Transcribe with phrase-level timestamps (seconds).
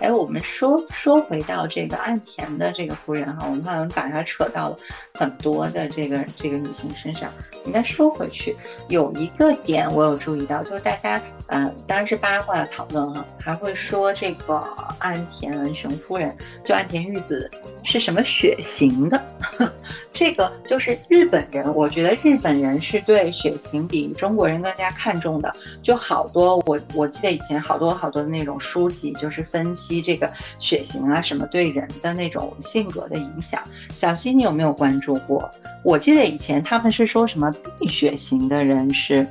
[0.00, 4.76] 哎，我们说说回到这个岸田的这个夫人哈，我们好像把她扯到了
[5.14, 7.32] 很多的这个这个女性身上。
[7.64, 8.56] 应该说回去，
[8.88, 14.56] 有一个点我有注意到，就是大家呃，当然是八卦的讨论哈，还会说这个
[14.98, 17.50] 岸田文雄夫人，就岸田玉子
[17.86, 19.24] 是什么血型的？
[20.12, 25.54] 这个就是日本人，我觉得日本人是对血型比中国人更加看重的。
[25.82, 30.02] 就好多我我记得以前好多好多的那种书籍，就是分析。
[30.02, 33.62] 这个血型啊，什么对人的那种性格的影响？
[33.94, 35.48] 小溪，你有没有关注过？
[35.84, 39.26] 我记得以前他们是说什么 B 血型的人是，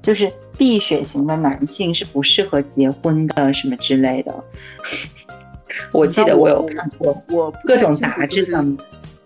[0.00, 4.44] 就是 B 血型的男性是不适合结婚的，什么之类的。
[5.92, 8.78] 我记得我有看过，我各种杂志上面，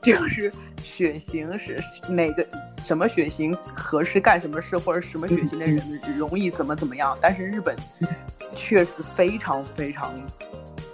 [0.02, 5.80] 这个是血型是哪个什么血型合适干什么事，或者什么血型的人
[6.16, 7.16] 容易怎么怎么样？
[7.20, 7.76] 但是日本
[8.54, 10.12] 确实非常非常。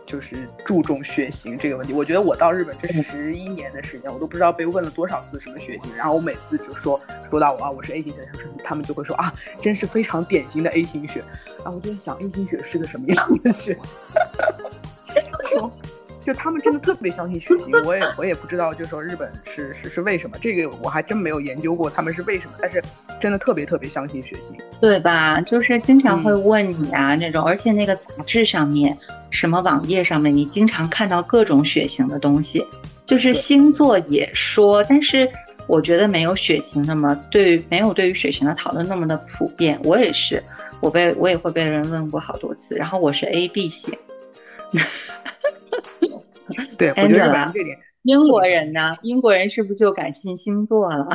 [0.06, 7.00] 就是注重血型这个问题，我觉得我到日本这十一年的时间，我都不知道被问了多少次什么血型，然后我每次就说
[7.30, 8.28] 说到我啊，我是 A 型血，
[8.64, 11.22] 他们就会说啊，真是非常典型的 A 型血，
[11.58, 13.78] 然后，我就在想 A 型血是个什么样的血。
[16.22, 22.82] 就他们真的特别相信血型，我也我也不知道，就说日本是是是为什么，这个我还真没有研究过他们是为什么，但是
[23.18, 25.40] 真的特别特别相信血型，对吧？
[25.40, 28.94] 就是经常会问你啊那种，而且那个杂志上面，
[29.30, 32.66] 什么网页上面，你经常看到各种血型的东西，
[33.06, 35.26] 就是星座也说，但是
[35.66, 39.80] 我觉得没有血型那么对，没有对于血型的讨论那么的普遍。
[39.84, 40.42] 我也是，
[40.80, 43.96] 我被我也会被人问过好多次，然后我是 A B 型。
[46.76, 48.94] 对，我觉得这点，英国人呢？
[49.02, 51.08] 英国人是不是就敢信星座了？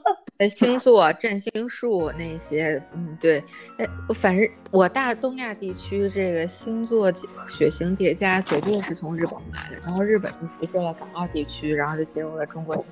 [0.56, 3.44] 星座、占星术那些，嗯，对。
[3.76, 7.12] 哎，反正我大东亚地区这个星座
[7.46, 12.88] 血型叠加绝对是从日本来的，然后日本就辐射了港澳地区，然后就进入了中国地区，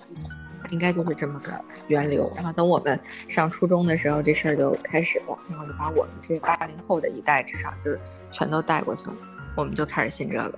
[0.70, 1.50] 应该就是这么个
[1.86, 2.30] 源流。
[2.36, 7.98] 然后等我们上初中的时候，这事儿就开始了，然后就把我们这八零后的一代至少就是
[8.30, 9.16] 全都带过去了，
[9.58, 10.56] 我们就开始信这个。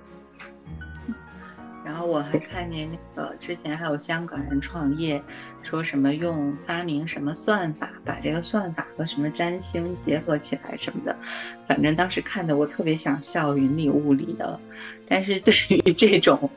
[1.83, 5.21] 然后我还看见那个之前还有香港人创业，
[5.63, 11.17] 说什么用发明什么算法，把这个算法和什么占星结合起来什么的，
[11.67, 14.59] 反正当时看的我特别想笑，云里雾里的。
[15.07, 16.47] 但是对于这种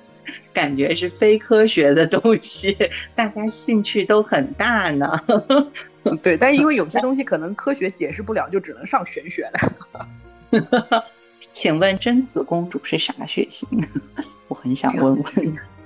[0.52, 2.76] 感觉是非科学的东西，
[3.14, 5.18] 大家兴趣都很大呢。
[6.22, 11.04] 对，但因为有些东西 可能科学解释不了，就只能上玄学了。
[11.54, 13.68] 请问贞子公主是啥血型？
[14.48, 15.24] 我很想问问。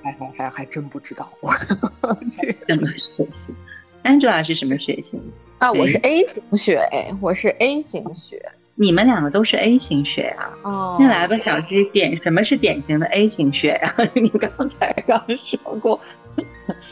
[0.01, 1.29] 还还还还真不知道。
[2.67, 3.55] 什么血型
[4.03, 5.21] ？Angela 是什么血型？
[5.59, 6.89] 啊，我是 A 型血，
[7.21, 8.51] 我是 A 型血。
[8.73, 10.57] 你们两个都是 A 型血啊？
[10.63, 10.97] 哦。
[10.99, 13.95] 那来吧，小鸡，典什么是典型的 A 型血呀？
[14.15, 15.99] 你刚才刚说过，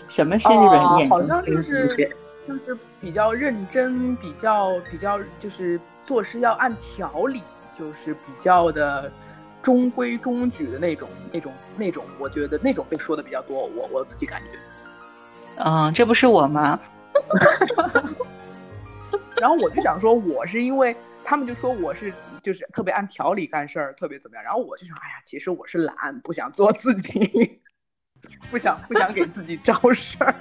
[0.08, 2.16] 什么是日本典型 A 型血？
[2.48, 7.42] 就是比较认真，比较比较，就是做事要按条理。
[7.78, 9.12] 就是比较的
[9.62, 13.66] 中规中矩的那种、那种、那种，我觉得那种被说的比较多。
[13.68, 14.58] 我我自己感觉，
[15.64, 16.80] 嗯，这不是我吗？
[19.40, 22.12] 然后我就想说，我是因为他们就说我是
[22.42, 24.44] 就是特别按条理干事儿，特别怎么样。
[24.44, 27.62] 然后我就想，哎呀，其实我是懒，不想做自己，
[28.50, 30.34] 不想不想给自己招事儿。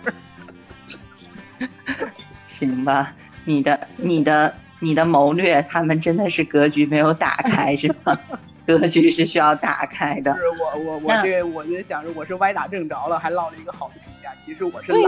[2.47, 3.13] 行吧，
[3.45, 4.55] 你的你的。
[4.81, 8.19] 你的谋略，他们真的是格局没有打开，是吗？
[8.67, 10.37] 格局是需要打开的。
[10.37, 14.35] 是我我我这我就想着我是歪打正着了，还落了一个好的评价。
[14.41, 15.03] 其实我是懒。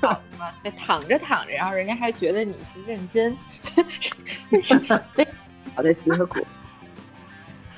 [0.00, 0.52] 躺 吗？
[0.78, 3.36] 躺着躺着，然后人家还觉得你是认真。
[5.74, 6.40] 好的结果。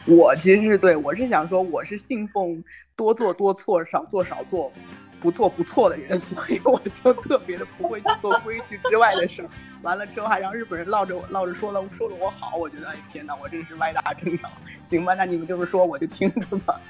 [0.06, 2.62] 我其实是对，我是想说，我是信奉
[2.94, 4.72] 多做多错，少做少做。
[5.20, 9.48] 不做不错的人， 所以我就特别的不会去做规矩之外的事儿。
[9.82, 14.48] 完了之后还让日本人唠着我唠着说了说了我好，我觉得哎天哪，我真是歪打正着。
[14.82, 16.80] 行吧，那你们这么说我就听着吧。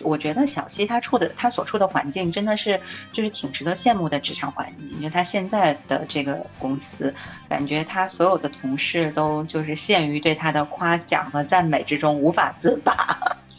[0.00, 2.80] 我觉得小西他处的他所处的环境真的是
[3.12, 4.90] 就是挺值得羡慕的职场环境。
[4.90, 7.12] 因为他现在的这个公司，
[7.48, 12.94] 感觉他所有的同事都就是陷于对他的夸奖和赞美之中无法自拔。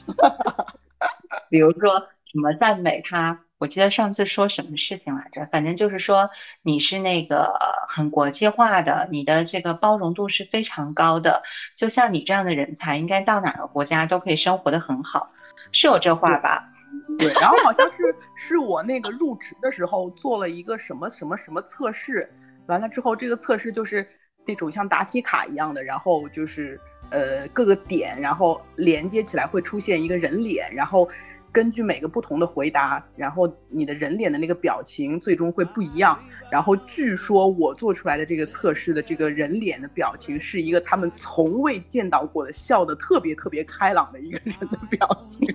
[1.50, 3.42] 比如说什么赞美他。
[3.60, 5.46] 我记得上次说什么事情来着？
[5.52, 6.30] 反正就是说
[6.62, 7.54] 你是那个
[7.90, 11.44] 很国际化的，你的这个包容度是非常高的。
[11.76, 15.30] 就像你这样的人才，应该到哪个国家都可以生活的很好，
[15.74, 16.70] 是有这话吧？
[17.18, 17.34] 对。
[17.34, 22.32] 然后好像是是我那个入职的时候做了一个什么什么什么测试，
[22.68, 24.08] 完了之后这个测试就是
[24.46, 26.80] 那种像答题卡一样的，然后就是
[27.12, 31.10] 呃各个点，然后连接起来会出现一个人脸，然后。
[31.52, 36.18] 根据每个不同的回答，然后你的人脸的那个表情最终会不一样。
[36.52, 45.48] 然后据说我做出来的这个测试的这个人脸的表情是一个他们从未见到过的笑的特别特别开朗的一个人的表情，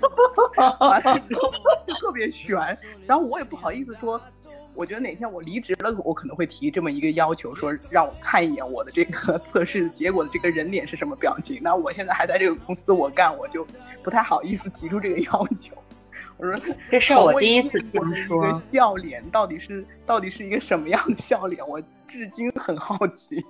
[1.87, 2.56] 就特别悬。
[3.06, 4.20] 然后我也不好意思说，
[4.75, 11.61] 我觉得哪天我离职了，我可能会提这么一个要求，说让我看一眼我的这个 测试结果的这个人脸是什么表情。
[11.62, 13.67] 那我现在还在这个公司我干，我就
[14.02, 15.73] 不太好意思提出这个要求。
[16.37, 16.61] 我说
[16.91, 23.43] 这是我第一次听说笑脸到底是到底是一个什么样的笑脸，我至今很好奇。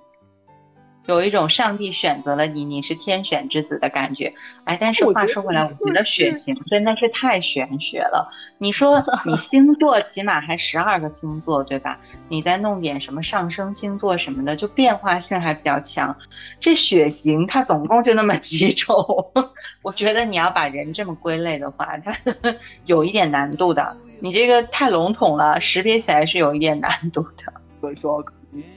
[1.07, 4.33] 有一种上帝选择了你，你是天选之子的感觉。
[4.63, 8.27] 哎，但是话说回来，我觉得血型真的是太玄学了。
[8.57, 11.99] 你说 你星座起码还十二个星座对吧？
[12.27, 16.15] 你再弄点什么上升星座什么的，就变化性还比较强。
[16.59, 18.95] 这血型它总共就那么几种，
[19.83, 22.15] 我觉得你要把人这么归类的话，它
[22.85, 23.95] 有一点难度的。
[24.21, 27.53] 你这个太笼统了，识别起来是有一点难度的。
[27.79, 28.25] 所以说。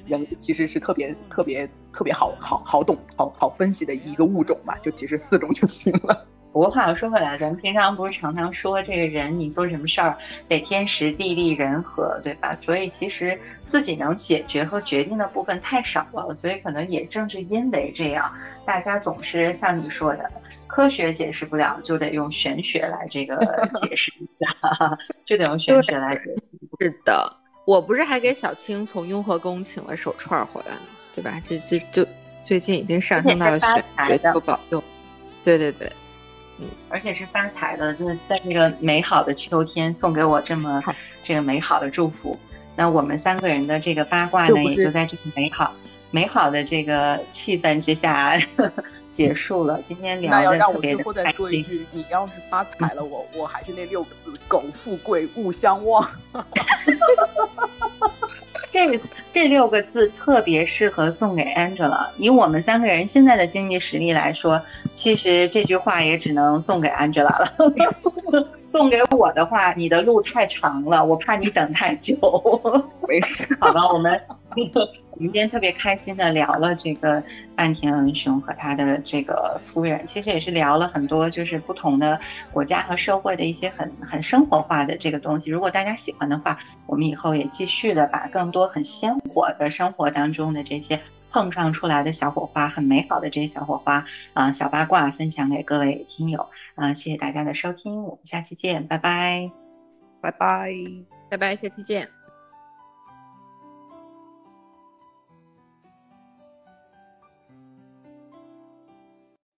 [0.06, 6.26] 人其实是特别特别特别好好好懂、好好分析的一个物种吧，就其实四种就行了。
[6.50, 10.16] 不过话又说回来，咱们平常不是常常说这个人你做什么事儿
[10.48, 12.54] 得天时地利人和，对吧？
[12.54, 18.24] 所以其实自己能解决和决定的部分太少了，所以可能也正是因为这样，
[18.64, 20.28] 大家总是像你说的，
[20.66, 23.36] 科学解释不了，就得用玄学来这个
[23.82, 26.42] 解释一下，就得用玄学来解释。
[26.80, 27.34] 是的。
[27.66, 30.80] 我不是还给小青从雍和宫请了手串回来呢，
[31.18, 31.42] 对吧？
[31.48, 32.06] 这这就
[32.44, 34.82] 最近已经上升到了选学不保佑。
[35.44, 35.90] 对对对，
[36.60, 40.82] 嗯，而且是发财的，就是在这个美好的秋天送给我这么
[41.24, 42.38] 这个美好的祝福。
[42.76, 45.74] 那我们三个人的这个八卦呢，也就在这个美好
[46.12, 48.40] 美好的这个气氛之下
[49.10, 49.80] 结束了。
[49.82, 51.86] 今天聊的特别的开心。
[51.92, 56.08] 你要是发财了，我我还是那六个字：苟富贵，勿相忘。
[58.70, 59.00] 这
[59.32, 62.08] 这六个字特别适合送给 Angela。
[62.16, 64.62] 以我们三个人现在的经济实力来说，
[64.92, 67.52] 其实这句话也只能送给 Angela 了。
[68.70, 72.14] 送给我的话，你的路太长了，我怕你等太久。
[73.08, 74.20] 没事， 好吧，我们
[75.12, 77.22] 我们今天特别开心的聊了这个
[77.56, 82.18] 岸田文雄和他的这个夫人，其实也是聊了很多就是不同的
[82.52, 85.50] 国家和社会的一些很很生活化的这个东西。
[85.50, 91.00] 如果大家喜欢的话，我们以后也继续的把更多很鲜活的生活当中的这些
[91.30, 94.04] 碰撞出来的小火花，很美好的这些小火花
[94.34, 96.48] 啊，小八卦分享给各位听友。
[96.74, 99.50] 啊，谢谢大家的收听，我们下期见，拜拜，
[100.20, 100.72] 拜拜，
[101.28, 102.17] 拜拜，下期见。